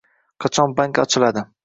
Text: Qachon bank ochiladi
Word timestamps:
Qachon 0.45 0.73
bank 0.79 1.03
ochiladi 1.05 1.45